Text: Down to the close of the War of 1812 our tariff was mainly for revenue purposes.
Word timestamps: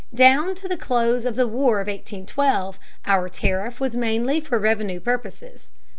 Down 0.15 0.55
to 0.55 0.67
the 0.67 0.77
close 0.77 1.25
of 1.25 1.35
the 1.35 1.47
War 1.47 1.79
of 1.79 1.85
1812 1.85 2.79
our 3.05 3.29
tariff 3.29 3.79
was 3.79 3.95
mainly 3.95 4.41
for 4.41 4.57
revenue 4.57 4.99
purposes. 4.99 5.69